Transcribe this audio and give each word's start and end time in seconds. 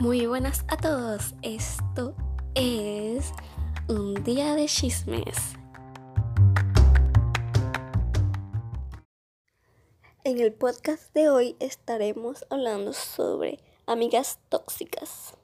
Muy 0.00 0.24
buenas 0.24 0.64
a 0.68 0.78
todos. 0.78 1.34
Esto 1.42 2.14
es 2.54 3.32
un 3.86 4.14
día 4.24 4.54
de 4.54 4.64
chismes. 4.64 5.36
En 10.24 10.40
el 10.40 10.54
podcast 10.54 11.12
de 11.12 11.28
hoy 11.28 11.54
estaremos 11.60 12.46
hablando 12.48 12.94
sobre 12.94 13.60
amigas 13.84 14.38
tóxicas. 14.48 15.34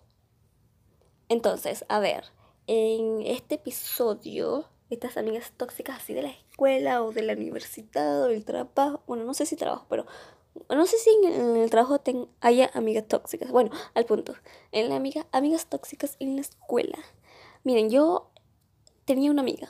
Entonces, 1.29 1.85
a 1.91 1.99
ver, 1.99 2.25
en 2.67 3.21
este 3.27 3.57
episodio, 3.57 4.71
estas 4.89 5.19
amigas 5.19 5.53
tóxicas 5.59 5.99
así 5.99 6.15
de 6.15 6.23
la 6.23 6.31
escuela 6.31 7.03
o 7.03 7.13
de 7.13 7.21
la 7.21 7.35
universidad 7.35 8.23
o 8.23 8.29
del 8.29 8.47
trabajo, 8.47 9.03
bueno, 9.07 9.25
no 9.25 9.35
sé 9.35 9.45
si 9.45 9.57
trabajo, 9.57 9.85
pero 9.91 10.07
no 10.69 10.87
sé 10.87 10.99
si 10.99 11.11
en 11.25 11.57
el 11.57 11.71
trabajo 11.71 12.01
haya 12.41 12.71
amigas 12.75 13.07
tóxicas. 13.07 13.51
Bueno, 13.51 13.71
al 13.95 14.07
punto. 14.07 14.35
En 14.73 14.89
la 14.89 14.97
amiga, 14.97 15.27
amigas 15.33 15.67
tóxicas 15.67 16.17
en 16.21 16.37
la 16.37 16.43
escuela. 16.43 16.99
Miren, 17.65 17.91
yo 17.91 18.31
tenía 19.05 19.31
una 19.31 19.43
amiga. 19.43 19.69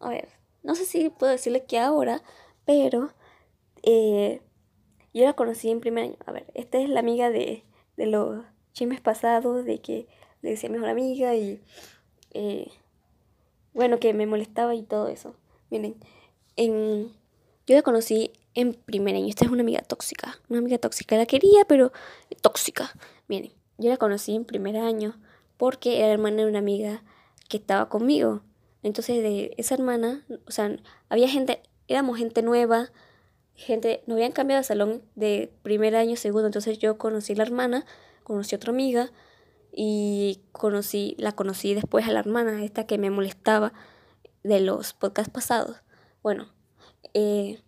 A 0.00 0.08
ver, 0.08 0.28
no 0.62 0.74
sé 0.74 0.84
si 0.84 1.10
puedo 1.10 1.32
decirle 1.32 1.64
que 1.64 1.78
ahora, 1.78 2.22
pero 2.64 3.12
eh, 3.82 4.42
yo 5.14 5.24
la 5.24 5.34
conocí 5.34 5.70
en 5.70 5.80
primer 5.80 6.04
año. 6.04 6.16
A 6.26 6.32
ver, 6.32 6.46
esta 6.54 6.78
es 6.78 6.88
la 6.88 7.00
amiga 7.00 7.30
de, 7.30 7.64
de 7.96 8.06
los 8.06 8.44
chismes 8.72 9.00
pasados, 9.00 9.64
de 9.64 9.80
que 9.80 10.08
le 10.42 10.50
decía 10.50 10.70
mejor 10.70 10.88
amiga 10.88 11.34
y 11.34 11.62
eh, 12.32 12.70
bueno, 13.72 13.98
que 14.00 14.12
me 14.14 14.26
molestaba 14.26 14.74
y 14.74 14.82
todo 14.82 15.08
eso. 15.08 15.34
Miren, 15.70 15.96
en, 16.56 17.12
yo 17.70 17.76
la 17.76 17.82
conocí 17.82 18.32
en 18.54 18.74
primer 18.74 19.14
año. 19.14 19.28
Esta 19.28 19.44
es 19.44 19.50
una 19.52 19.62
amiga 19.62 19.80
tóxica. 19.80 20.40
Una 20.48 20.58
amiga 20.58 20.78
tóxica. 20.78 21.16
La 21.16 21.24
quería, 21.24 21.64
pero 21.68 21.92
tóxica. 22.42 22.90
Miren, 23.28 23.52
yo 23.78 23.90
la 23.90 23.96
conocí 23.96 24.34
en 24.34 24.44
primer 24.44 24.76
año 24.76 25.14
porque 25.56 26.00
era 26.00 26.08
hermana 26.08 26.38
de 26.38 26.48
una 26.48 26.58
amiga 26.58 27.04
que 27.48 27.58
estaba 27.58 27.88
conmigo. 27.88 28.42
Entonces, 28.82 29.22
de 29.22 29.54
esa 29.56 29.76
hermana, 29.76 30.26
o 30.48 30.50
sea, 30.50 30.76
había 31.08 31.28
gente, 31.28 31.62
éramos 31.86 32.18
gente 32.18 32.42
nueva, 32.42 32.90
gente, 33.54 34.02
nos 34.08 34.16
habían 34.16 34.32
cambiado 34.32 34.58
de 34.58 34.64
salón 34.64 35.02
de 35.14 35.52
primer 35.62 35.94
año, 35.94 36.16
segundo. 36.16 36.46
Entonces, 36.46 36.76
yo 36.80 36.98
conocí 36.98 37.34
a 37.34 37.36
la 37.36 37.44
hermana, 37.44 37.86
conocí 38.24 38.56
a 38.56 38.58
otra 38.58 38.72
amiga 38.72 39.12
y 39.70 40.40
conocí, 40.50 41.14
la 41.18 41.30
conocí 41.36 41.74
después 41.74 42.08
a 42.08 42.10
la 42.10 42.18
hermana, 42.18 42.64
esta 42.64 42.84
que 42.88 42.98
me 42.98 43.10
molestaba 43.10 43.72
de 44.42 44.58
los 44.58 44.92
podcasts 44.92 45.32
pasados. 45.32 45.76
Bueno, 46.20 46.48
eh, 47.14 47.60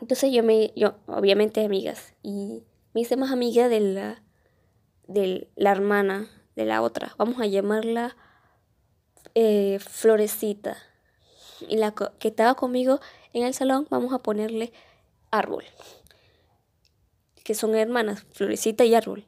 entonces 0.00 0.32
yo 0.32 0.42
me, 0.42 0.72
yo, 0.76 0.94
obviamente 1.06 1.64
amigas, 1.64 2.14
y 2.22 2.62
me 2.94 3.00
hice 3.00 3.16
más 3.16 3.32
amiga 3.32 3.68
de 3.68 3.80
la, 3.80 4.22
de 5.06 5.48
la 5.56 5.72
hermana 5.72 6.28
de 6.54 6.64
la 6.64 6.82
otra. 6.82 7.14
Vamos 7.18 7.40
a 7.40 7.46
llamarla 7.46 8.16
eh, 9.34 9.78
Florecita. 9.80 10.76
Y 11.68 11.76
la 11.76 11.92
que 11.92 12.28
estaba 12.28 12.54
conmigo 12.54 13.00
en 13.32 13.44
el 13.44 13.54
salón, 13.54 13.86
vamos 13.90 14.12
a 14.12 14.18
ponerle 14.18 14.72
Árbol. 15.30 15.64
Que 17.44 17.54
son 17.54 17.74
hermanas, 17.74 18.24
Florecita 18.32 18.84
y 18.84 18.94
Árbol. 18.94 19.26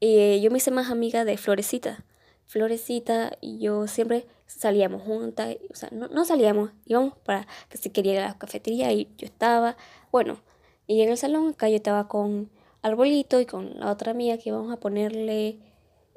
Eh, 0.00 0.40
yo 0.42 0.50
me 0.50 0.58
hice 0.58 0.70
más 0.70 0.90
amiga 0.90 1.24
de 1.24 1.36
Florecita. 1.36 2.04
Florecita 2.46 3.36
yo 3.42 3.86
siempre 3.86 4.26
salíamos 4.48 5.02
juntas, 5.02 5.56
o 5.70 5.74
sea, 5.74 5.90
no, 5.92 6.08
no 6.08 6.24
salíamos, 6.24 6.70
íbamos 6.86 7.16
para 7.18 7.46
que 7.68 7.78
se 7.78 7.92
quería 7.92 8.14
ir 8.14 8.18
a 8.20 8.28
la 8.28 8.38
cafetería 8.38 8.92
y 8.92 9.08
yo 9.16 9.26
estaba, 9.26 9.76
bueno, 10.10 10.40
y 10.86 11.02
en 11.02 11.10
el 11.10 11.18
salón 11.18 11.50
acá 11.50 11.68
yo 11.68 11.76
estaba 11.76 12.08
con 12.08 12.50
Arbolito 12.82 13.40
y 13.40 13.46
con 13.46 13.78
la 13.78 13.90
otra 13.90 14.12
amiga 14.12 14.38
que 14.38 14.48
íbamos 14.48 14.72
a 14.72 14.80
ponerle, 14.80 15.58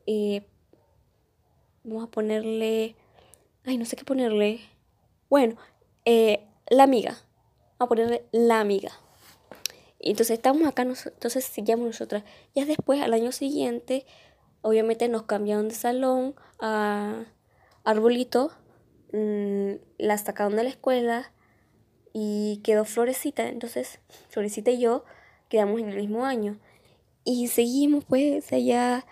eh, 0.07 0.47
vamos 1.83 2.05
a 2.05 2.07
ponerle, 2.07 2.95
ay, 3.65 3.77
no 3.77 3.85
sé 3.85 3.95
qué 3.95 4.05
ponerle, 4.05 4.61
bueno, 5.29 5.57
eh, 6.05 6.47
la 6.69 6.83
amiga, 6.83 7.17
vamos 7.77 7.79
a 7.79 7.87
ponerle 7.87 8.25
la 8.31 8.61
amiga. 8.61 8.91
Y 9.99 10.11
entonces 10.11 10.37
estamos 10.37 10.67
acá, 10.67 10.81
entonces 10.81 11.45
seguíamos 11.45 11.85
nosotras. 11.85 12.23
Ya 12.55 12.65
después, 12.65 13.01
al 13.01 13.13
año 13.13 13.31
siguiente, 13.31 14.05
obviamente 14.61 15.07
nos 15.09 15.23
cambiaron 15.23 15.69
de 15.69 15.75
salón 15.75 16.33
a 16.59 17.25
Arbolito, 17.83 18.51
mm, 19.13 19.73
la 19.97 20.17
sacaron 20.17 20.55
de 20.55 20.63
la 20.63 20.69
escuela 20.69 21.31
y 22.13 22.61
quedó 22.63 22.85
Florecita. 22.85 23.49
Entonces, 23.49 23.99
Florecita 24.29 24.71
y 24.71 24.79
yo 24.79 25.03
quedamos 25.49 25.79
en 25.79 25.89
el 25.89 25.97
mismo 25.97 26.25
año. 26.25 26.59
Y 27.23 27.47
seguimos, 27.47 28.05
pues, 28.05 28.51
allá 28.53 29.05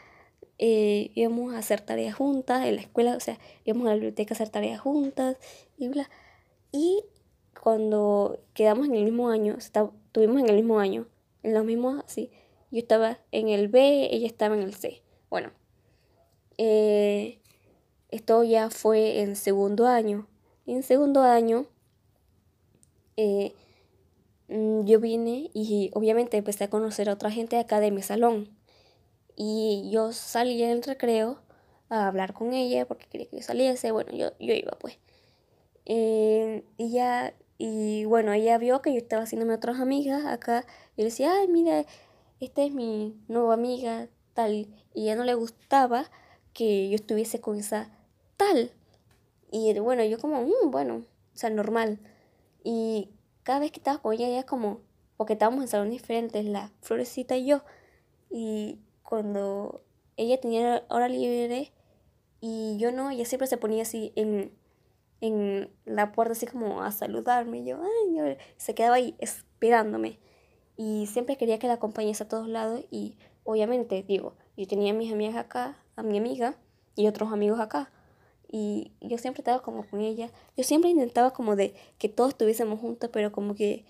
eh, 0.57 1.12
íbamos 1.16 1.53
a 1.53 1.59
hacer 1.59 1.81
tareas 1.81 2.16
juntas 2.16 2.66
en 2.66 2.75
la 2.75 2.81
escuela, 2.81 3.16
o 3.16 3.19
sea, 3.19 3.40
íbamos 3.63 3.85
a 3.88 3.90
la 3.90 3.96
biblioteca 3.96 4.34
a 4.34 4.35
hacer 4.35 4.50
tareas 4.50 4.81
juntas 4.81 5.38
y 5.78 5.88
bla. 5.88 6.09
Y 6.72 7.03
cuando 7.62 8.40
quedamos 8.53 8.88
en 8.88 8.96
el 8.96 9.06
mismo 9.06 9.30
año, 9.30 9.56
estuvimos 9.57 10.41
en 10.41 10.50
el 10.50 10.56
mismo 10.56 10.80
año, 10.80 11.07
en 11.44 11.53
los 11.53 11.66
mismos, 11.66 12.03
así. 12.06 12.31
Yo 12.72 12.80
estaba 12.80 13.19
en 13.31 13.50
el 13.50 13.68
B, 13.68 14.09
ella 14.12 14.28
estaba 14.28 14.56
en 14.56 14.62
el 14.62 14.74
C. 14.74 15.01
Bueno, 15.30 15.51
eh, 16.57 17.38
esto 18.09 18.43
ya 18.43 18.69
fue 18.69 19.21
en 19.21 19.35
segundo 19.35 19.87
año. 19.87 20.27
En 20.65 20.83
segundo 20.83 21.21
año 21.21 21.67
eh, 23.17 23.53
mm, 24.47 24.85
yo 24.85 24.99
vine 24.99 25.51
y 25.53 25.91
obviamente 25.93 26.37
empecé 26.37 26.65
a 26.65 26.69
conocer 26.69 27.09
a 27.09 27.13
otra 27.13 27.31
gente 27.31 27.57
acá 27.57 27.79
de 27.79 27.91
mi 27.91 28.01
salón. 28.01 28.49
Y 29.35 29.89
yo 29.91 30.11
salí 30.11 30.61
en 30.63 30.81
recreo 30.83 31.39
a 31.89 32.07
hablar 32.07 32.33
con 32.33 32.53
ella 32.53 32.87
porque 32.87 33.07
quería 33.07 33.27
que 33.29 33.37
yo 33.37 33.43
saliese. 33.43 33.91
Bueno, 33.91 34.11
yo, 34.13 34.31
yo 34.39 34.53
iba 34.53 34.71
pues. 34.79 34.97
Eh, 35.85 36.63
y 36.77 36.91
ya, 36.91 37.33
y 37.57 38.05
bueno, 38.05 38.33
ella 38.33 38.57
vio 38.57 38.81
que 38.81 38.91
yo 38.91 38.97
estaba 38.97 39.23
haciéndome 39.23 39.53
otras 39.53 39.79
amigas 39.79 40.25
acá. 40.25 40.65
Y 40.95 41.01
le 41.01 41.05
decía, 41.05 41.31
ay, 41.33 41.47
mira, 41.47 41.85
esta 42.39 42.63
es 42.63 42.71
mi 42.71 43.17
nueva 43.27 43.53
amiga, 43.53 44.07
tal. 44.33 44.67
Y 44.93 45.05
ya 45.05 45.15
no 45.15 45.23
le 45.23 45.33
gustaba 45.35 46.09
que 46.53 46.89
yo 46.89 46.95
estuviese 46.95 47.41
con 47.41 47.57
esa 47.57 47.98
tal. 48.39 48.72
Y 49.51 49.77
bueno, 49.79 50.03
yo 50.05 50.17
como, 50.17 50.41
mm, 50.44 50.72
bueno, 50.72 51.03
o 51.35 51.38
sea, 51.38 51.50
normal. 51.50 52.00
Y 52.63 53.09
cada 53.44 53.59
vez 53.59 53.72
que 53.72 53.79
estaba 53.79 54.00
con 54.00 54.13
ella, 54.13 54.27
ella 54.27 54.45
como, 54.45 54.81
porque 55.17 55.33
estábamos 55.33 55.61
en 55.61 55.67
salones 55.67 55.94
diferentes, 55.94 56.45
la 56.45 56.72
florecita 56.81 57.35
y 57.35 57.45
yo. 57.45 57.61
Y 58.29 58.79
cuando 59.03 59.81
ella 60.17 60.39
tenía 60.39 60.85
hora 60.89 61.09
libre 61.09 61.73
y 62.41 62.77
yo 62.77 62.91
no, 62.91 63.09
ella 63.11 63.25
siempre 63.25 63.47
se 63.47 63.57
ponía 63.57 63.81
así 63.83 64.13
en, 64.16 64.51
en 65.19 65.69
la 65.85 66.11
puerta, 66.13 66.31
así 66.31 66.45
como 66.47 66.81
a 66.81 66.91
saludarme. 66.91 67.59
Y 67.59 67.66
yo, 67.66 67.79
ay, 67.83 68.38
se 68.57 68.73
quedaba 68.73 68.95
ahí 68.95 69.16
esperándome. 69.19 70.19
Y 70.77 71.07
siempre 71.07 71.35
quería 71.35 71.59
que 71.59 71.67
la 71.67 71.73
acompañase 71.73 72.23
a 72.23 72.27
todos 72.29 72.47
lados. 72.47 72.85
Y 72.89 73.17
obviamente, 73.44 74.03
digo, 74.03 74.35
yo 74.56 74.66
tenía 74.67 74.94
a 74.94 74.95
mis 74.95 75.11
amigas 75.11 75.35
acá, 75.35 75.77
a 75.97 76.03
mi 76.03 76.17
amiga 76.17 76.56
y 76.95 77.07
otros 77.07 77.33
amigos 77.33 77.59
acá. 77.59 77.91
Y 78.51 78.91
yo 78.99 79.17
siempre 79.19 79.41
estaba 79.41 79.61
como 79.61 79.85
con 79.87 80.01
ella. 80.01 80.31
Yo 80.57 80.63
siempre 80.63 80.89
intentaba 80.89 81.31
como 81.31 81.55
de 81.55 81.75
que 81.99 82.09
todos 82.09 82.29
estuviésemos 82.29 82.79
juntos, 82.79 83.09
pero 83.13 83.31
como 83.31 83.53
que 83.53 83.85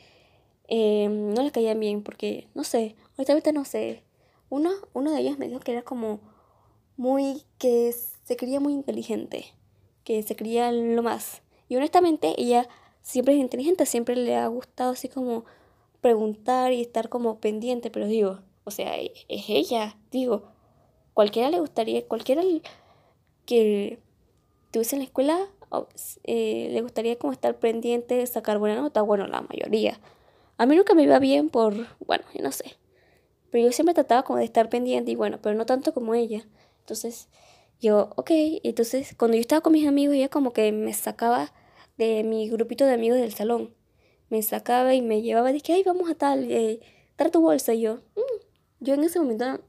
eh, 0.68 1.08
no 1.10 1.42
les 1.42 1.52
caían 1.54 1.80
bien 1.80 2.04
porque, 2.04 2.48
no 2.54 2.64
sé, 2.64 2.96
ahorita, 3.18 3.52
no 3.54 3.64
sé. 3.64 4.04
Una, 4.50 4.72
una 4.94 5.14
de 5.14 5.22
ellas 5.22 5.38
me 5.38 5.48
dijo 5.48 5.62
que 5.62 5.72
era 5.72 5.84
como 5.84 6.20
muy, 6.98 7.44
que 7.58 7.94
se 8.26 8.36
creía 8.36 8.60
muy 8.60 8.74
inteligente, 8.74 9.46
que 10.04 10.22
se 10.24 10.36
creía 10.36 10.72
lo 10.72 11.04
más. 11.04 11.42
Y 11.70 11.78
honestamente 11.78 12.36
ella 12.38 12.68
siempre 13.02 13.36
es 13.36 13.40
inteligente, 13.40 13.86
siempre 13.86 14.16
le 14.16 14.36
ha 14.36 14.48
gustado 14.48 14.92
así 14.92 15.08
como 15.08 15.46
preguntar 16.02 16.74
y 16.74 16.82
estar 16.82 17.08
como 17.08 17.40
pendiente, 17.40 17.90
pero 17.90 18.08
digo, 18.08 18.40
o 18.66 18.72
sea, 18.72 18.98
es 18.98 19.50
ella, 19.50 19.98
digo, 20.12 20.44
cualquiera 21.14 21.50
le 21.50 21.60
gustaría, 21.60 22.06
cualquiera 22.08 22.44
que 23.46 24.00
estuviese 24.70 24.98
en 24.98 25.00
la 25.00 25.06
escuela, 25.06 25.48
eh, 26.26 26.70
le 26.72 26.82
gustaría 26.82 27.18
como 27.18 27.34
estar 27.34 27.58
pendiente 27.58 28.26
sacar 28.28 28.60
buena 28.60 28.76
nota, 28.76 29.02
bueno, 29.02 29.26
la 29.26 29.42
mayoría. 29.42 30.00
A 30.58 30.68
mí 30.68 30.76
nunca 30.76 30.94
me 30.94 31.02
iba 31.02 31.18
bien 31.18 31.50
por, 31.50 31.74
bueno, 32.06 32.24
no 32.40 32.52
sé. 32.52 32.78
Pero 33.50 33.66
yo 33.66 33.72
siempre 33.72 33.96
trataba 33.96 34.22
como 34.22 34.38
de 34.38 34.46
estar 34.46 34.70
pendiente 34.70 35.10
y 35.10 35.16
bueno, 35.16 35.40
pero 35.42 35.56
no 35.56 35.66
tanto 35.66 35.92
como 35.92 36.14
ella. 36.14 36.48
Entonces, 36.82 37.30
yo, 37.82 38.12
ok, 38.16 38.30
entonces 38.64 39.16
cuando 39.18 39.38
yo 39.38 39.42
estaba 39.42 39.62
con 39.62 39.74
mis 39.74 39.88
amigos, 39.88 40.16
ella 40.16 40.30
como 40.30 40.54
que 40.54 40.72
me 40.72 40.94
sacaba 40.94 41.52
de 41.98 42.24
mi 42.24 42.48
grupito 42.48 42.86
de 42.86 42.94
amigos 42.94 43.18
del 43.18 43.34
salón. 43.34 43.74
Me 44.30 44.44
sacaba 44.44 44.94
y 44.94 45.02
me 45.02 45.24
llevaba, 45.24 45.52
dije, 45.52 45.74
ay, 45.74 45.84
vamos 45.84 46.12
a 46.12 46.14
tal, 46.14 46.52
eh, 46.52 46.80
trae 47.16 47.32
tu 47.32 47.42
bolsa. 47.42 47.74
Y 47.74 47.82
yo, 47.82 47.96
mm". 47.96 48.46
yo 48.82 48.94
en 48.94 49.04
ese 49.04 49.20
momento, 49.20 49.62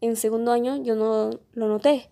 en 0.00 0.14
segundo 0.14 0.52
año, 0.52 0.76
yo 0.76 0.94
no 0.94 1.30
lo 1.54 1.66
noté. 1.66 2.08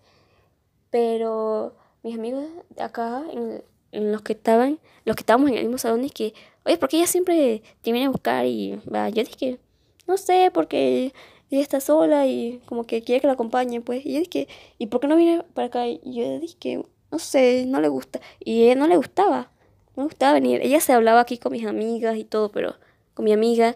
Pero 0.89 1.77
mis 2.03 2.17
amigos 2.17 2.45
acá, 2.77 3.23
en, 3.31 4.11
los 4.11 4.21
que 4.21 4.33
estaban, 4.33 4.79
los 5.05 5.15
que 5.15 5.21
estábamos 5.21 5.49
en 5.49 5.57
el 5.57 5.63
mismo 5.63 5.77
salón, 5.77 6.03
es 6.03 6.11
que, 6.11 6.33
oye, 6.65 6.77
porque 6.77 6.97
ella 6.97 7.07
siempre 7.07 7.61
te 7.81 7.91
viene 7.91 8.07
a 8.07 8.09
buscar 8.09 8.45
y 8.45 8.79
va, 8.93 9.09
yo 9.09 9.23
dije, 9.23 9.59
no 10.07 10.17
sé, 10.17 10.49
porque 10.53 11.13
ella 11.49 11.61
está 11.61 11.81
sola 11.81 12.25
y 12.27 12.61
como 12.65 12.85
que 12.85 13.03
quiere 13.03 13.19
que 13.19 13.27
la 13.27 13.33
acompañe, 13.33 13.81
pues. 13.81 14.05
Y 14.05 14.13
yo 14.13 14.19
dije, 14.19 14.47
¿y 14.77 14.87
por 14.87 15.01
qué 15.01 15.07
no 15.07 15.17
viene 15.17 15.43
para 15.53 15.67
acá? 15.67 15.87
Y 15.87 15.99
yo 16.05 16.39
dije, 16.39 16.83
no 17.11 17.19
sé, 17.19 17.65
no 17.67 17.81
le 17.81 17.89
gusta. 17.89 18.21
Y 18.39 18.63
ella 18.63 18.75
no 18.75 18.87
le 18.87 18.95
gustaba, 18.95 19.51
no 19.95 20.03
le 20.03 20.07
gustaba 20.07 20.33
venir. 20.33 20.61
Ella 20.63 20.79
se 20.79 20.93
hablaba 20.93 21.19
aquí 21.19 21.37
con 21.37 21.51
mis 21.51 21.65
amigas 21.65 22.15
y 22.17 22.23
todo, 22.23 22.51
pero 22.51 22.75
con 23.13 23.25
mi 23.25 23.33
amiga 23.33 23.75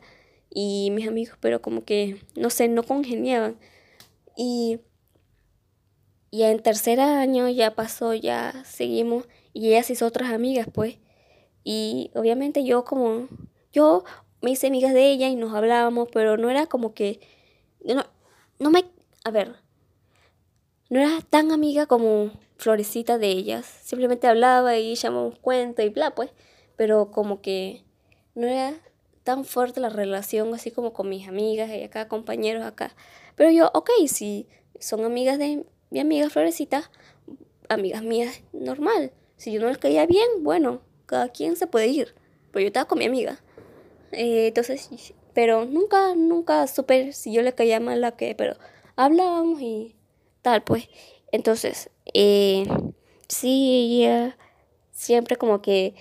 y 0.49 0.89
mis 0.91 1.07
amigos, 1.07 1.37
pero 1.41 1.61
como 1.61 1.83
que, 1.83 2.21
no 2.35 2.49
sé, 2.49 2.69
no 2.69 2.83
congeniaban. 2.83 3.57
Y 4.37 4.79
ya 6.37 6.51
en 6.51 6.61
tercer 6.61 6.99
año 6.99 7.49
ya 7.49 7.75
pasó, 7.75 8.13
ya 8.13 8.63
seguimos 8.65 9.25
y 9.53 9.69
ella 9.69 9.83
se 9.83 9.93
hizo 9.93 10.05
otras 10.05 10.31
amigas, 10.31 10.67
pues. 10.71 10.97
Y 11.63 12.11
obviamente 12.15 12.63
yo 12.63 12.85
como, 12.85 13.27
yo 13.73 14.03
me 14.41 14.51
hice 14.51 14.67
amigas 14.67 14.93
de 14.93 15.09
ella 15.09 15.27
y 15.29 15.35
nos 15.35 15.53
hablábamos, 15.53 16.09
pero 16.11 16.37
no 16.37 16.49
era 16.49 16.67
como 16.67 16.93
que, 16.93 17.19
no, 17.83 18.05
no 18.59 18.69
me, 18.69 18.85
a 19.23 19.31
ver, 19.31 19.55
no 20.89 20.99
era 20.99 21.21
tan 21.21 21.51
amiga 21.51 21.87
como 21.87 22.31
Florecita 22.57 23.17
de 23.17 23.27
ellas. 23.27 23.65
Simplemente 23.65 24.27
hablaba 24.27 24.77
y 24.77 24.95
llamamos 24.95 25.37
cuento 25.39 25.81
y 25.81 25.89
bla, 25.89 26.15
pues. 26.15 26.31
Pero 26.75 27.11
como 27.11 27.41
que 27.41 27.83
no 28.33 28.47
era 28.47 28.73
tan 29.23 29.45
fuerte 29.45 29.79
la 29.79 29.89
relación 29.89 30.53
así 30.53 30.71
como 30.71 30.93
con 30.93 31.09
mis 31.09 31.27
amigas 31.27 31.69
y 31.69 31.83
acá, 31.83 32.07
compañeros 32.07 32.63
acá. 32.63 32.95
Pero 33.35 33.51
yo, 33.51 33.71
ok, 33.73 33.89
si 34.07 34.47
son 34.79 35.03
amigas 35.03 35.39
de 35.39 35.65
mi 35.95 36.01
amiga 36.01 36.29
Florecita, 36.29 36.91
amigas 37.69 38.03
mías, 38.03 38.41
normal. 38.51 39.13
Si 39.37 39.53
yo 39.53 39.61
no 39.61 39.67
les 39.67 39.77
caía 39.77 40.05
bien, 40.05 40.27
bueno, 40.41 40.81
cada 41.05 41.29
quien 41.29 41.55
se 41.55 41.67
puede 41.67 41.87
ir. 41.87 42.13
Pero 42.51 42.63
yo 42.63 42.67
estaba 42.67 42.85
con 42.85 42.99
mi 42.99 43.05
amiga. 43.05 43.41
Eh, 44.11 44.47
entonces, 44.47 44.89
pero 45.33 45.63
nunca, 45.63 46.13
nunca 46.13 46.67
supe 46.67 47.13
si 47.13 47.31
yo 47.31 47.41
le 47.43 47.55
caía 47.55 47.79
mal 47.79 48.03
a 48.03 48.11
qué, 48.17 48.35
pero 48.35 48.57
hablábamos 48.97 49.61
y 49.61 49.95
tal, 50.41 50.65
pues. 50.65 50.89
Entonces, 51.31 51.89
eh, 52.13 52.65
sí, 53.29 54.01
ella 54.01 54.37
siempre 54.91 55.37
como 55.37 55.61
que 55.61 55.95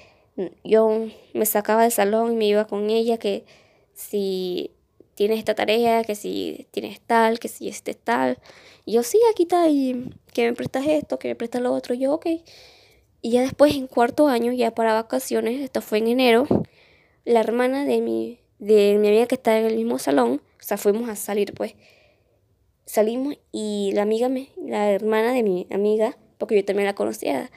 yo 0.64 1.06
me 1.34 1.46
sacaba 1.46 1.82
del 1.82 1.92
salón 1.92 2.32
y 2.32 2.36
me 2.36 2.46
iba 2.48 2.66
con 2.66 2.90
ella, 2.90 3.18
que 3.18 3.44
si 3.92 4.72
tienes 5.14 5.38
esta 5.38 5.54
tarea, 5.54 6.04
que 6.04 6.14
si 6.14 6.66
tienes 6.70 7.00
tal, 7.00 7.38
que 7.38 7.48
si 7.48 7.68
este 7.68 7.94
tal. 7.94 8.38
Y 8.84 8.92
yo, 8.92 9.02
sí, 9.02 9.18
aquí 9.30 9.44
está, 9.44 9.68
y 9.68 10.10
que 10.32 10.46
me 10.46 10.52
prestas 10.54 10.86
esto, 10.86 11.18
que 11.18 11.28
me 11.28 11.34
prestas 11.34 11.62
lo 11.62 11.72
otro. 11.72 11.94
yo, 11.94 12.14
ok. 12.14 12.26
Y 13.22 13.30
ya 13.30 13.42
después, 13.42 13.74
en 13.74 13.86
cuarto 13.86 14.28
año, 14.28 14.52
ya 14.52 14.74
para 14.74 14.92
vacaciones, 14.92 15.60
esto 15.60 15.80
fue 15.80 15.98
en 15.98 16.08
enero, 16.08 16.46
la 17.24 17.40
hermana 17.40 17.84
de 17.84 18.00
mi, 18.00 18.40
de 18.58 18.98
mi 18.98 19.08
amiga 19.08 19.26
que 19.26 19.36
está 19.36 19.58
en 19.58 19.66
el 19.66 19.76
mismo 19.76 19.98
salón, 19.98 20.42
o 20.60 20.62
sea, 20.62 20.76
fuimos 20.76 21.08
a 21.08 21.16
salir, 21.16 21.54
pues. 21.54 21.74
Salimos 22.86 23.38
y 23.50 23.92
la 23.94 24.02
amiga, 24.02 24.28
me, 24.28 24.50
la 24.62 24.90
hermana 24.90 25.32
de 25.32 25.42
mi 25.42 25.66
amiga, 25.70 26.18
porque 26.36 26.56
yo 26.56 26.64
también 26.64 26.86
la 26.86 26.94
conocía, 26.94 27.50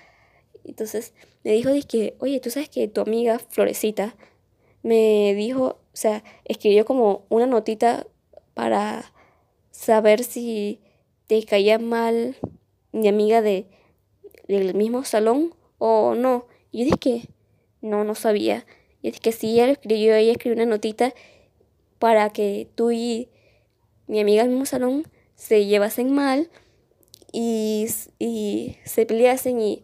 entonces 0.63 1.13
me 1.43 1.51
dijo, 1.51 1.71
que, 1.87 2.15
oye, 2.19 2.39
tú 2.39 2.49
sabes 2.49 2.69
que 2.69 2.87
tu 2.87 3.01
amiga 3.01 3.39
Florecita 3.39 4.15
me 4.87 5.33
dijo, 5.35 5.63
o 5.63 5.95
sea, 5.97 6.23
escribió 6.45 6.85
como 6.85 7.25
una 7.29 7.45
notita 7.45 8.07
para 8.53 9.11
saber 9.71 10.23
si 10.23 10.79
te 11.27 11.43
caía 11.43 11.79
mal 11.79 12.35
mi 12.91 13.07
amiga 13.07 13.41
de, 13.41 13.67
del 14.47 14.73
mismo 14.73 15.03
salón 15.03 15.53
o 15.77 16.15
no. 16.15 16.45
Y 16.71 16.79
yo 16.79 16.85
dije 16.85 16.97
que 16.97 17.29
no, 17.81 18.03
no 18.03 18.15
sabía. 18.15 18.65
Y 19.01 19.09
es 19.09 19.19
que 19.19 19.31
sí, 19.31 19.59
ella 19.59 19.71
escribió, 19.71 20.15
ella 20.15 20.31
escribió 20.31 20.55
una 20.55 20.69
notita 20.69 21.13
para 21.99 22.29
que 22.31 22.67
tú 22.75 22.91
y 22.91 23.29
mi 24.07 24.19
amiga 24.19 24.43
del 24.43 24.51
mismo 24.51 24.65
salón 24.65 25.07
se 25.35 25.65
llevasen 25.65 26.13
mal 26.13 26.49
y, 27.31 27.87
y 28.19 28.77
se 28.85 29.05
peleasen 29.05 29.59
y 29.59 29.83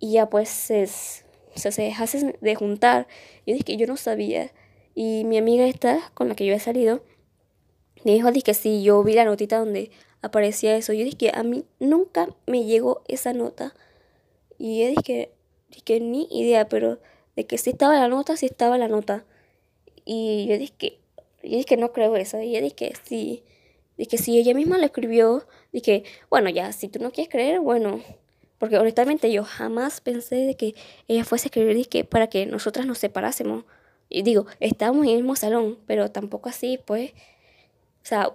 y 0.00 0.12
ya 0.12 0.28
pues 0.28 1.24
se, 1.58 1.72
se 1.72 1.82
dejasen 1.82 2.36
de 2.40 2.54
juntar. 2.54 3.06
Yo 3.46 3.54
dije 3.54 3.64
que 3.64 3.76
yo 3.76 3.86
no 3.86 3.96
sabía. 3.96 4.52
Y 4.94 5.24
mi 5.24 5.38
amiga 5.38 5.66
esta, 5.66 6.10
con 6.14 6.28
la 6.28 6.34
que 6.34 6.44
yo 6.44 6.54
he 6.54 6.58
salido, 6.60 7.02
me 8.04 8.12
dijo 8.12 8.28
que 8.44 8.54
sí, 8.54 8.82
yo 8.82 9.02
vi 9.02 9.14
la 9.14 9.24
notita 9.24 9.58
donde 9.58 9.90
aparecía 10.22 10.76
eso. 10.76 10.92
Yo 10.92 11.04
dije 11.04 11.16
que 11.16 11.32
a 11.34 11.42
mí 11.42 11.64
nunca 11.78 12.28
me 12.46 12.64
llegó 12.64 13.02
esa 13.08 13.32
nota. 13.32 13.74
Y 14.58 14.80
yo 14.80 14.88
dije, 14.88 15.30
dije 15.70 16.00
ni 16.00 16.26
idea, 16.30 16.68
pero 16.68 16.98
de 17.36 17.46
que 17.46 17.58
sí 17.58 17.70
estaba 17.70 17.94
la 17.94 18.08
nota, 18.08 18.36
sí 18.36 18.46
estaba 18.46 18.78
la 18.78 18.88
nota. 18.88 19.24
Y 20.04 20.46
yo 20.48 20.58
dije 20.58 20.72
que, 20.76 21.00
yo 21.42 21.50
dije 21.50 21.64
que 21.64 21.76
no 21.76 21.92
creo 21.92 22.16
eso. 22.16 22.40
Y 22.40 22.52
yo 22.52 22.60
dije 22.60 22.74
que 22.74 22.94
sí, 23.04 23.44
dije 23.96 24.10
que 24.10 24.18
si 24.18 24.38
ella 24.38 24.54
misma 24.54 24.78
lo 24.78 24.84
escribió, 24.84 25.46
dije, 25.72 26.04
bueno, 26.30 26.50
ya, 26.50 26.72
si 26.72 26.88
tú 26.88 26.98
no 27.00 27.12
quieres 27.12 27.30
creer, 27.30 27.60
bueno, 27.60 28.00
porque 28.58 28.78
honestamente 28.78 29.32
yo 29.32 29.44
jamás 29.44 30.00
pensé 30.00 30.36
de 30.36 30.56
que 30.56 30.74
ella 31.06 31.24
fuese 31.24 31.46
a 31.46 31.48
escribir 31.48 31.88
que 31.88 32.04
para 32.04 32.26
que 32.26 32.46
nosotras 32.46 32.86
nos 32.86 32.98
separásemos. 32.98 33.64
Y 34.08 34.22
digo, 34.22 34.46
estábamos 34.60 35.04
en 35.06 35.10
el 35.10 35.16
mismo 35.18 35.36
salón, 35.36 35.78
pero 35.86 36.10
tampoco 36.10 36.48
así, 36.48 36.78
pues. 36.84 37.12
O 38.02 38.06
sea, 38.08 38.32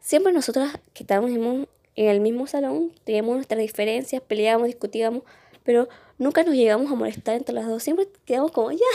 siempre 0.00 0.32
nosotras 0.32 0.78
que 0.92 1.02
estábamos 1.02 1.30
en 1.30 1.66
el 1.96 2.20
mismo 2.20 2.46
salón 2.46 2.92
teníamos 3.04 3.36
nuestras 3.36 3.60
diferencias, 3.60 4.22
peleábamos, 4.22 4.66
discutíamos, 4.66 5.22
pero 5.64 5.88
nunca 6.18 6.44
nos 6.44 6.54
llegamos 6.54 6.92
a 6.92 6.94
molestar 6.94 7.36
entre 7.36 7.54
las 7.54 7.66
dos. 7.66 7.82
Siempre 7.82 8.08
quedamos 8.24 8.52
como 8.52 8.70
ya 8.72 8.86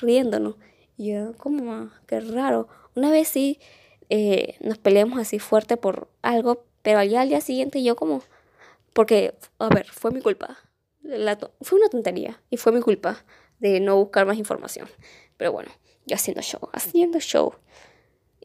riéndonos. 0.00 0.56
Y 0.96 1.12
yo, 1.12 1.34
como, 1.36 1.90
qué 2.06 2.20
raro. 2.20 2.68
Una 2.94 3.10
vez 3.10 3.28
sí 3.28 3.58
eh, 4.08 4.56
nos 4.60 4.78
peleamos 4.78 5.18
así 5.18 5.38
fuerte 5.38 5.76
por 5.76 6.08
algo, 6.22 6.64
pero 6.82 6.98
al 6.98 7.28
día 7.28 7.40
siguiente 7.40 7.82
yo 7.82 7.96
como 7.96 8.22
porque, 8.96 9.34
a 9.58 9.68
ver, 9.68 9.86
fue 9.86 10.10
mi 10.10 10.22
culpa. 10.22 10.56
fue 11.60 11.78
una 11.78 11.90
tontería 11.90 12.40
y 12.48 12.56
fue 12.56 12.72
mi 12.72 12.80
culpa 12.80 13.26
de 13.58 13.78
no 13.78 13.94
buscar 13.96 14.24
más 14.24 14.38
información. 14.38 14.88
Pero 15.36 15.52
bueno, 15.52 15.70
yo 16.06 16.16
haciendo 16.16 16.40
show, 16.40 16.70
haciendo 16.72 17.20
show. 17.20 17.52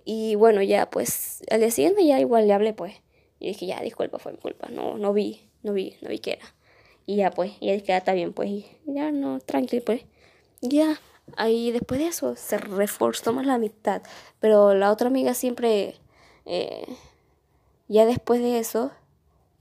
Y 0.03 0.35
bueno, 0.35 0.61
ya 0.61 0.89
pues 0.89 1.41
al 1.49 1.61
día 1.61 1.71
siguiente 1.71 2.05
ya 2.05 2.19
igual 2.19 2.47
le 2.47 2.53
hablé 2.53 2.73
pues. 2.73 2.95
Y 3.39 3.47
dije, 3.47 3.65
ya, 3.65 3.79
disculpa, 3.81 4.19
fue 4.19 4.33
mi 4.33 4.39
culpa. 4.39 4.67
No, 4.67 4.97
no 4.97 5.13
vi, 5.13 5.49
no 5.63 5.71
vi, 5.71 5.95
no 6.01 6.09
vi 6.09 6.19
qué 6.19 6.33
era. 6.33 6.45
Y 7.05 7.15
ya 7.15 7.31
pues, 7.31 7.53
y 7.61 7.67
ya 7.67 7.73
dije, 7.73 7.85
ya 7.87 7.97
está 7.97 8.11
bien 8.11 8.33
pues. 8.33 8.49
Y 8.49 8.65
ya 8.85 9.09
no, 9.09 9.39
tranquilo 9.39 9.83
pues. 9.85 10.01
ya, 10.59 10.99
ahí 11.37 11.71
después 11.71 12.01
de 12.01 12.07
eso 12.07 12.35
se 12.35 12.57
reforzó 12.57 13.31
más 13.31 13.45
la 13.45 13.53
amistad. 13.53 14.01
Pero 14.41 14.73
la 14.73 14.91
otra 14.91 15.07
amiga 15.07 15.33
siempre, 15.33 15.95
eh, 16.45 16.85
ya 17.87 18.05
después 18.05 18.41
de 18.41 18.59
eso, 18.59 18.91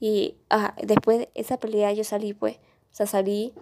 y 0.01 0.35
después 0.81 1.19
de 1.19 1.29
esa 1.35 1.59
pelea 1.59 1.93
yo 1.93 2.03
salí, 2.03 2.33
pues, 2.33 2.55
o 2.55 2.95
sea, 2.95 3.05
salí, 3.05 3.53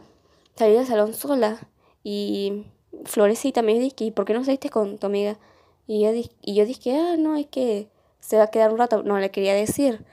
salí 0.55 0.73
del 0.73 0.87
salón 0.87 1.13
sola. 1.13 1.59
Y 2.01 2.65
Florecita 3.03 3.61
me 3.61 3.77
dijo, 3.77 3.97
¿y 3.99 4.11
por 4.11 4.23
qué 4.23 4.33
no 4.33 4.45
saliste 4.45 4.69
con 4.69 4.97
tu 4.97 5.07
amiga? 5.07 5.37
Y 5.85 6.01
yo, 6.01 6.11
y 6.41 6.55
yo 6.55 6.65
dije, 6.65 6.95
ah, 6.95 7.17
no, 7.17 7.35
es 7.35 7.47
que 7.47 7.89
se 8.21 8.37
va 8.37 8.43
a 8.43 8.51
quedar 8.51 8.71
un 8.71 8.77
rato. 8.77 9.03
No 9.03 9.19
le 9.19 9.31
quería 9.31 9.53
decir. 9.53 10.05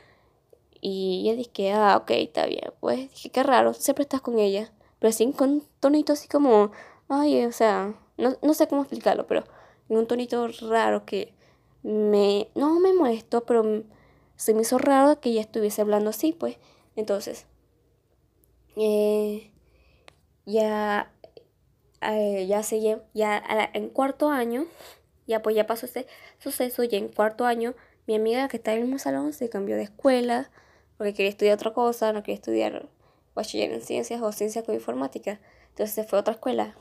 Y 0.81 1.25
yo 1.29 1.37
dije, 1.37 1.73
ah, 1.73 1.97
ok, 1.97 2.11
está 2.11 2.47
bien. 2.47 2.73
Pues 2.81 3.09
dije, 3.09 3.31
qué 3.31 3.45
raro, 3.45 3.73
siempre 3.73 4.03
estás 4.03 4.21
con 4.21 4.41
ella. 4.41 4.73
Pero 4.99 5.11
así 5.11 5.31
con 5.31 5.63
tonito 5.79 6.15
así 6.15 6.27
como, 6.27 6.73
ay, 7.09 7.45
o 7.45 7.53
sea, 7.53 7.95
no, 8.19 8.37
no 8.43 8.53
sé 8.53 8.67
cómo 8.67 8.83
explicarlo, 8.83 9.29
pero 9.29 9.45
en 9.89 9.97
un 9.99 10.09
tonito 10.09 10.49
raro 10.69 11.05
que 11.05 11.35
me, 11.85 12.49
no 12.57 12.81
me 12.81 12.93
molestó, 12.95 13.45
pero 13.45 13.85
se 14.37 14.55
me 14.55 14.63
hizo 14.63 14.79
raro 14.79 15.21
que 15.21 15.31
ella 15.31 15.41
estuviese 15.41 15.83
hablando 15.83 16.11
así, 16.11 16.33
pues. 16.33 16.59
Entonces, 16.95 17.47
eh, 18.77 19.51
ya, 20.45 21.13
eh, 22.03 22.47
ya 22.47 22.63
se 22.63 22.81
ya 23.15 23.43
en 23.73 23.89
cuarto 23.89 24.29
año, 24.29 24.67
ya 25.27 25.43
pues 25.43 25.57
ya 25.57 25.67
pasó 25.67 25.87
ese 25.87 26.07
suceso, 26.39 26.85
ya 26.85 26.99
en 26.99 27.09
cuarto 27.09 27.45
año, 27.47 27.75
mi 28.07 28.15
amiga 28.15 28.49
que 28.49 28.59
está 28.59 28.73
en 28.73 28.79
el 28.79 28.85
mismo 28.85 28.99
salón 28.99 29.33
se 29.33 29.49
cambió 29.49 29.77
de 29.77 29.83
escuela, 29.83 30.51
porque 30.97 31.15
quería 31.15 31.31
estudiar 31.31 31.55
otra 31.55 31.73
cosa, 31.73 32.13
no 32.13 32.23
quería 32.23 32.37
estudiar 32.37 32.89
bachiller 33.35 33.73
en 33.73 33.83
ciencias 33.83 34.23
o 34.23 34.33
ciencias 34.33 34.65
con 34.65 34.75
informática, 34.75 35.41
entonces 35.71 35.95
se 35.95 36.05
fue 36.05 36.19
a 36.19 36.21
otra 36.21 36.35
escuela. 36.35 36.75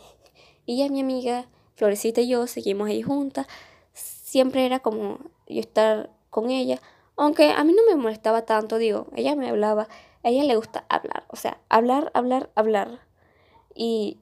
Y 0.66 0.78
ya 0.78 0.90
mi 0.90 1.20
ella, 1.20 1.48
Florecita 1.76 2.22
y 2.22 2.30
yo 2.30 2.48
seguimos 2.48 2.88
ahí 2.88 3.02
juntas, 3.02 3.48
siempre 3.94 4.66
era 4.66 4.80
como 4.80 5.20
yo 5.48 5.60
estar 5.60 6.12
con 6.30 6.50
ella, 6.50 6.82
aunque 7.18 7.52
a 7.52 7.64
mí 7.64 7.74
no 7.74 7.84
me 7.88 7.96
molestaba 7.96 8.44
tanto, 8.44 8.78
digo, 8.78 9.08
ella 9.16 9.36
me 9.36 9.50
hablaba, 9.50 9.88
a 10.24 10.30
ella 10.30 10.44
le 10.44 10.56
gusta 10.56 10.86
hablar, 10.90 11.24
o 11.28 11.36
sea, 11.36 11.60
hablar, 11.70 12.12
hablar, 12.14 12.50
hablar. 12.56 13.00
Y, 13.74 14.20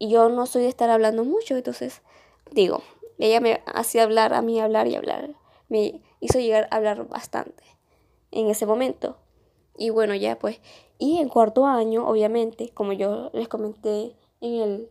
yo 0.00 0.28
no 0.28 0.44
soy 0.44 0.62
de 0.62 0.68
estar 0.68 0.90
hablando 0.90 1.24
mucho, 1.24 1.56
entonces, 1.56 2.02
digo, 2.50 2.82
ella 3.18 3.40
me 3.40 3.62
hacía 3.66 4.02
hablar, 4.02 4.34
a 4.34 4.42
mí 4.42 4.60
hablar 4.60 4.86
y 4.86 4.96
hablar. 4.96 5.30
Me 5.68 6.02
hizo 6.20 6.40
llegar 6.40 6.68
a 6.70 6.76
hablar 6.76 7.08
bastante 7.08 7.62
en 8.30 8.48
ese 8.48 8.66
momento. 8.66 9.16
Y 9.78 9.90
bueno, 9.90 10.14
ya 10.14 10.38
pues, 10.38 10.60
y 10.98 11.18
en 11.20 11.28
cuarto 11.28 11.64
año, 11.64 12.06
obviamente, 12.06 12.70
como 12.74 12.92
yo 12.92 13.30
les 13.32 13.48
comenté 13.48 14.14
en 14.40 14.60
el, 14.60 14.90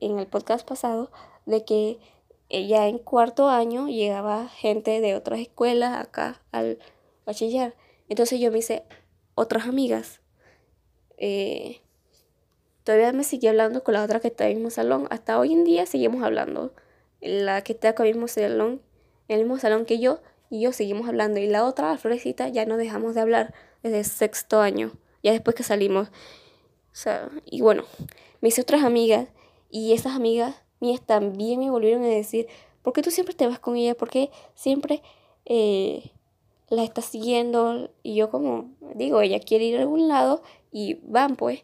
en 0.00 0.18
el 0.18 0.26
podcast 0.26 0.68
pasado, 0.68 1.10
de 1.46 1.64
que 1.64 1.98
ella 2.50 2.88
en 2.88 2.98
cuarto 2.98 3.48
año 3.48 3.88
llegaba 3.88 4.48
gente 4.48 5.00
de 5.00 5.14
otras 5.14 5.40
escuelas 5.40 5.98
acá 5.98 6.42
al 6.50 6.78
bachiller. 7.24 7.76
Entonces 8.08 8.40
yo 8.40 8.50
me 8.50 8.58
hice 8.58 8.82
otras 9.36 9.66
amigas. 9.66 10.20
Eh, 11.16 11.80
todavía 12.82 13.12
me 13.12 13.22
seguí 13.22 13.46
hablando 13.46 13.84
con 13.84 13.94
la 13.94 14.02
otra 14.02 14.18
que 14.18 14.28
está 14.28 14.44
en 14.44 14.50
el 14.50 14.56
mismo 14.56 14.70
salón. 14.70 15.06
Hasta 15.10 15.38
hoy 15.38 15.52
en 15.52 15.64
día 15.64 15.86
seguimos 15.86 16.24
hablando. 16.24 16.74
La 17.20 17.62
que 17.62 17.72
está 17.72 17.94
con 17.94 18.06
el 18.06 18.14
mismo 18.14 18.26
salón, 18.26 18.82
en 19.28 19.38
el 19.38 19.44
mismo 19.44 19.58
salón 19.58 19.84
que 19.84 20.00
yo, 20.00 20.20
y 20.50 20.62
yo 20.62 20.72
seguimos 20.72 21.08
hablando. 21.08 21.38
Y 21.38 21.46
la 21.46 21.64
otra, 21.64 21.90
la 21.92 21.98
florecita, 21.98 22.48
ya 22.48 22.66
no 22.66 22.76
dejamos 22.76 23.14
de 23.14 23.20
hablar 23.20 23.54
desde 23.84 24.02
sexto 24.02 24.60
año, 24.60 24.92
ya 25.22 25.30
después 25.30 25.54
que 25.54 25.62
salimos. 25.62 26.08
O 26.08 26.96
sea, 26.96 27.30
y 27.44 27.60
bueno, 27.60 27.84
me 28.40 28.48
hice 28.48 28.62
otras 28.62 28.82
amigas 28.82 29.28
y 29.70 29.92
esas 29.92 30.16
amigas 30.16 30.64
mías 30.80 31.00
también 31.00 31.60
me 31.60 31.70
volvieron 31.70 32.02
a 32.02 32.08
decir, 32.08 32.48
¿por 32.82 32.92
qué 32.92 33.02
tú 33.02 33.10
siempre 33.10 33.34
te 33.34 33.46
vas 33.46 33.58
con 33.58 33.76
ella? 33.76 33.94
¿Por 33.94 34.10
qué 34.10 34.30
siempre 34.54 35.02
eh, 35.44 36.10
la 36.68 36.82
estás 36.84 37.04
siguiendo? 37.06 37.90
Y 38.02 38.14
yo 38.14 38.30
como, 38.30 38.70
digo, 38.94 39.20
ella 39.20 39.40
quiere 39.40 39.64
ir 39.64 39.78
a 39.78 39.82
algún 39.82 40.08
lado 40.08 40.42
y 40.72 40.94
van 41.02 41.36
pues. 41.36 41.62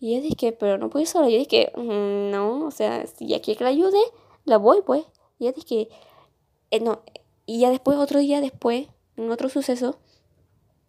Y 0.00 0.14
ella 0.14 0.22
dije, 0.22 0.52
pero 0.52 0.78
no 0.78 0.88
puedo 0.90 1.02
ir 1.02 1.08
sola. 1.08 1.28
Yo 1.28 1.38
dije, 1.38 1.72
mm, 1.76 2.30
no, 2.30 2.66
o 2.66 2.70
sea, 2.70 3.06
si 3.06 3.26
ella 3.26 3.40
quiere 3.40 3.58
que 3.58 3.64
la 3.64 3.70
ayude, 3.70 3.98
la 4.44 4.56
voy 4.58 4.82
pues. 4.82 5.04
Y 5.38 5.44
ella 5.46 5.52
dije, 5.52 5.88
eh, 6.70 6.80
no. 6.80 7.00
Y 7.46 7.60
ya 7.60 7.70
después, 7.70 7.98
otro 7.98 8.20
día 8.20 8.40
después, 8.40 8.88
en 9.16 9.30
otro 9.30 9.48
suceso, 9.48 9.98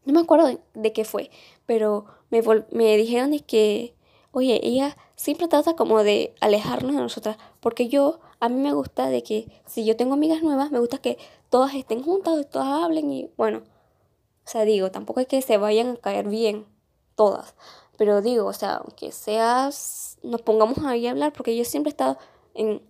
no 0.06 0.13
me 0.13 0.20
acuerdo 0.20 0.60
de, 0.74 0.94
qué 0.94 1.06
fue, 1.06 1.30
pero 1.65 2.06
me, 2.30 2.41
me 2.72 2.98
dijeron 2.98 3.38
que, 3.39 3.94
oye, 4.32 4.60
ella 4.64 4.98
siempre 5.16 5.48
trata 5.48 5.76
como 5.76 6.04
de 6.04 6.34
alejarnos 6.40 6.96
de 6.96 7.02
nosotras, 7.02 7.38
porque 7.60 7.90
yo, 7.90 8.20
a 8.40 8.50
mí 8.50 8.56
me 8.56 8.74
gusta 8.74 9.08
de 9.08 9.24
que 9.24 9.48
si 9.66 9.86
yo 9.86 9.96
tengo 9.96 10.14
amigas 10.14 10.44
nuevas, 10.44 10.72
me 10.72 10.80
gusta 10.80 10.98
que 10.98 11.18
todas 11.50 11.74
estén 11.74 12.04
juntas, 12.04 12.50
todas 12.50 12.68
hablen 12.68 13.12
y 13.12 13.30
bueno, 13.38 13.60
o 13.60 14.50
sea, 14.50 14.64
digo, 14.64 14.92
tampoco 14.92 15.20
es 15.20 15.28
que 15.28 15.42
se 15.42 15.58
vayan 15.58 15.92
a 15.92 15.96
caer 15.98 16.28
bien 16.28 16.66
todas, 17.16 17.56
pero 17.98 18.22
digo, 18.22 18.46
o 18.46 18.54
sea, 18.54 18.78
aunque 18.78 19.12
seas, 19.12 20.18
nos 20.24 20.42
pongamos 20.42 20.80
ahí 20.80 21.08
a 21.08 21.12
hablar, 21.12 21.34
porque 21.34 21.56
yo 21.56 21.66
siempre 21.66 21.90
he 21.90 21.94
estado 21.94 22.18
en 22.54 22.82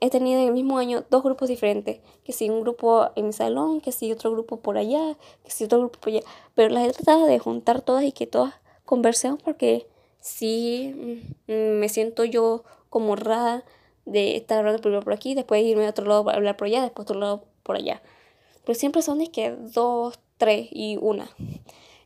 he 0.00 0.10
tenido 0.10 0.40
en 0.40 0.48
el 0.48 0.52
mismo 0.52 0.78
año 0.78 1.04
dos 1.08 1.22
grupos 1.22 1.48
diferentes, 1.48 2.00
que 2.24 2.32
si 2.32 2.50
un 2.50 2.60
grupo 2.60 3.08
en 3.16 3.28
mi 3.28 3.32
salón, 3.32 3.80
que 3.80 3.90
si 3.90 4.12
otro 4.12 4.30
grupo 4.30 4.58
por 4.58 4.76
allá, 4.76 5.16
que 5.44 5.50
si 5.50 5.64
otro 5.64 5.78
grupo 5.78 5.98
por 5.98 6.10
allá, 6.10 6.22
pero 6.54 6.68
las 6.68 6.86
he 6.86 6.92
tratado 6.92 7.26
de 7.26 7.38
juntar 7.38 7.80
todas 7.80 8.04
y 8.04 8.12
que 8.12 8.26
todas 8.26 8.54
conversemos 8.84 9.42
porque 9.42 9.86
sí 10.22 11.22
mm, 11.48 11.78
me 11.78 11.88
siento 11.88 12.24
yo 12.24 12.64
como 12.88 13.16
rara 13.16 13.64
de 14.04 14.36
estar 14.36 14.58
hablando 14.58 14.80
primero 14.80 15.02
por 15.02 15.12
aquí, 15.12 15.34
después 15.34 15.62
irme 15.64 15.86
a 15.86 15.90
otro 15.90 16.06
lado 16.06 16.24
para 16.24 16.38
hablar 16.38 16.56
por 16.56 16.66
allá, 16.66 16.82
después 16.82 17.04
otro 17.04 17.20
lado 17.20 17.44
por 17.62 17.76
allá. 17.76 18.02
Pero 18.64 18.78
siempre 18.78 19.02
son 19.02 19.18
de 19.18 19.30
que 19.30 19.50
dos, 19.50 20.18
tres 20.38 20.68
y 20.70 20.96
una. 21.00 21.30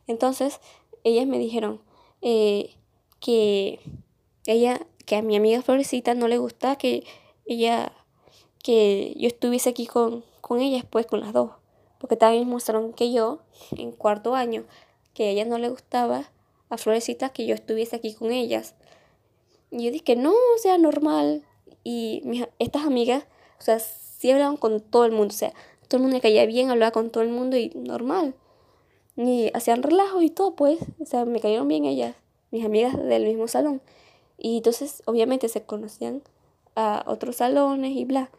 Entonces, 0.07 0.59
ellas 1.03 1.27
me 1.27 1.39
dijeron 1.39 1.81
eh, 2.21 2.75
que 3.19 3.79
ella, 4.45 4.79
que 5.05 5.17
a 5.17 5.21
mi 5.21 5.35
amiga 5.35 5.61
Florecita 5.61 6.13
no 6.13 6.27
le 6.27 6.37
gusta 6.37 6.75
que 6.77 7.03
ella, 7.45 7.91
que 8.63 9.13
yo 9.17 9.27
estuviese 9.27 9.69
aquí 9.69 9.87
con, 9.87 10.23
con 10.41 10.59
ella 10.59 10.77
después 10.77 11.05
con 11.05 11.19
las 11.19 11.33
dos, 11.33 11.51
porque 11.99 12.15
también 12.15 12.47
mostraron 12.47 12.93
que 12.93 13.11
yo, 13.11 13.39
en 13.75 13.91
cuarto 13.91 14.35
año, 14.35 14.65
que 15.13 15.27
a 15.27 15.29
ella 15.31 15.45
no 15.45 15.57
le 15.57 15.69
gustaba 15.69 16.29
a 16.69 16.77
Florecita 16.77 17.29
que 17.29 17.45
yo 17.45 17.55
estuviese 17.55 17.95
aquí 17.95 18.13
con 18.13 18.31
ellas. 18.31 18.75
Y 19.71 19.85
yo 19.85 19.91
dije, 19.91 20.15
no, 20.15 20.31
o 20.31 20.57
sea, 20.57 20.77
normal. 20.77 21.43
Y 21.83 22.21
estas 22.59 22.85
amigas, 22.85 23.25
o 23.59 23.61
sea, 23.61 23.79
sí 23.79 24.31
hablaban 24.31 24.57
con 24.57 24.81
todo 24.81 25.05
el 25.05 25.11
mundo, 25.11 25.33
o 25.33 25.37
sea, 25.37 25.53
todo 25.87 25.97
el 25.97 26.03
mundo 26.03 26.15
me 26.15 26.21
caía 26.21 26.45
bien, 26.45 26.69
hablaba 26.69 26.91
con 26.91 27.09
todo 27.09 27.23
el 27.23 27.29
mundo 27.29 27.57
y 27.57 27.69
normal. 27.75 28.35
Y 29.15 29.51
hacían 29.53 29.83
relajo 29.83 30.21
y 30.21 30.29
todo, 30.29 30.55
pues, 30.55 30.79
o 30.99 31.05
sea, 31.05 31.25
me 31.25 31.39
cayeron 31.39 31.67
bien 31.67 31.85
ellas, 31.85 32.15
mis 32.51 32.65
amigas 32.65 32.97
del 32.97 33.25
mismo 33.25 33.47
salón. 33.47 33.81
Y 34.37 34.57
entonces, 34.57 35.01
obviamente, 35.05 35.49
se 35.49 35.63
conocían 35.63 36.21
a 36.75 37.03
otros 37.07 37.37
salones 37.37 37.91
y 37.95 38.05
bla. 38.05 38.29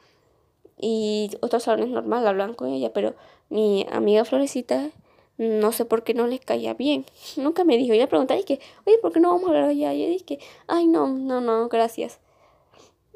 Y 0.80 1.30
otros 1.40 1.64
salones 1.64 1.88
normal 1.88 2.26
hablan 2.26 2.54
con 2.54 2.68
ella, 2.68 2.92
pero 2.92 3.14
mi 3.48 3.86
amiga 3.90 4.24
Florecita 4.24 4.90
no 5.38 5.72
sé 5.72 5.84
por 5.84 6.02
qué 6.02 6.14
no 6.14 6.26
les 6.26 6.40
caía 6.40 6.74
bien. 6.74 7.06
Nunca 7.36 7.64
me 7.64 7.76
dijo. 7.76 7.94
Ella 7.94 8.08
preguntaba 8.08 8.38
y 8.38 8.44
que, 8.44 8.60
oye, 8.86 8.98
¿por 8.98 9.12
qué 9.12 9.20
no 9.20 9.30
vamos 9.30 9.44
a 9.44 9.48
hablar 9.48 9.64
allá? 9.64 9.94
Y 9.94 10.02
yo 10.02 10.08
dije, 10.08 10.38
ay, 10.66 10.86
no, 10.86 11.08
no, 11.08 11.40
no, 11.40 11.68
gracias. 11.68 12.18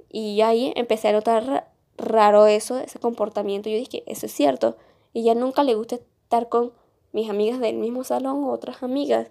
Y 0.09 0.41
ahí 0.41 0.73
empecé 0.77 1.09
a 1.09 1.13
notar 1.13 1.71
raro 1.97 2.47
eso, 2.47 2.79
ese 2.79 2.99
comportamiento. 2.99 3.69
Yo 3.69 3.77
dije, 3.77 4.05
eso 4.07 4.27
es 4.27 4.33
cierto. 4.33 4.77
Y 5.13 5.25
ya 5.25 5.35
nunca 5.35 5.65
le 5.65 5.75
gusta 5.75 5.97
estar 5.97 6.49
con 6.49 6.73
mis 7.13 7.29
amigas 7.29 7.61
del 7.61 7.77
mismo 7.77 8.05
salón 8.05 8.45
o 8.45 8.53
otras 8.53 8.83
amigas. 8.83 9.31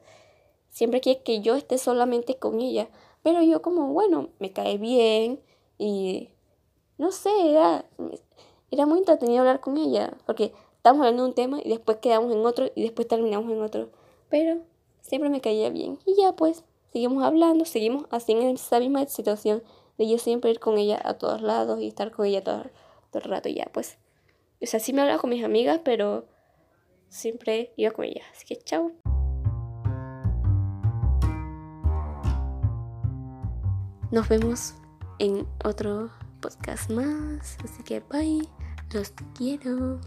Siempre 0.70 1.02
quiere 1.02 1.24
que 1.24 1.42
yo 1.42 1.56
esté 1.56 1.78
solamente 1.78 2.36
con 2.36 2.60
ella. 2.60 2.90
Pero 3.24 3.42
yo 3.42 3.62
como, 3.62 3.94
bueno, 3.94 4.30
me 4.40 4.52
cae 4.52 4.78
bien, 4.78 5.40
y 5.78 6.30
no 7.00 7.12
sé, 7.12 7.32
era, 7.50 7.86
era 8.70 8.86
muy 8.86 9.00
entretenido 9.00 9.40
hablar 9.40 9.62
con 9.62 9.78
ella, 9.78 10.14
porque 10.28 10.54
estábamos 10.82 11.06
hablando 11.06 11.24
de 11.24 11.30
un 11.30 11.36
tema 11.36 11.60
y 11.64 11.70
después 11.70 12.00
quedamos 12.00 12.34
en 12.34 12.44
otro 12.44 12.72
y 12.74 12.82
después 12.82 13.08
terminamos 13.08 13.52
en 13.52 13.62
otro. 13.62 13.92
Pero 14.30 14.64
siempre 15.02 15.30
me 15.30 15.40
caía 15.40 15.70
bien. 15.70 16.00
Y 16.08 16.20
ya 16.20 16.36
pues, 16.36 16.64
seguimos 16.92 17.24
hablando, 17.24 17.66
seguimos 17.66 18.06
así 18.10 18.32
en 18.32 18.42
esa 18.42 18.80
misma 18.80 19.06
situación 19.06 19.62
de 20.00 20.10
yo 20.10 20.18
siempre 20.18 20.50
ir 20.50 20.60
con 20.60 20.80
ella 20.80 21.00
a 21.04 21.20
todos 21.20 21.44
lados 21.44 21.80
y 21.80 21.88
estar 21.88 22.10
con 22.10 22.26
ella 22.26 22.44
todo, 22.44 22.64
todo 23.12 23.24
el 23.24 23.30
rato 23.30 23.48
y 23.48 23.54
ya 23.54 23.70
pues. 23.72 24.00
O 24.60 24.66
sea, 24.66 24.80
sí 24.80 24.92
me 24.92 25.02
hablaba 25.02 25.22
con 25.22 25.30
mis 25.30 25.44
amigas, 25.44 25.82
pero 25.84 26.26
siempre 27.10 27.74
iba 27.78 27.92
con 27.92 28.06
ella. 28.06 28.24
Así 28.36 28.48
que 28.48 28.56
chao. 28.56 28.92
Nos 34.10 34.28
vemos 34.30 34.74
en 35.20 35.48
otro 35.64 36.10
podcast 36.42 36.90
más. 36.90 37.56
Así 37.64 37.84
que 37.84 38.00
bye. 38.00 38.50
Los 38.92 39.14
quiero. 39.38 40.02